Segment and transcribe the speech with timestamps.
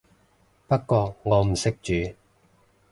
[0.67, 2.15] 不過我唔識煮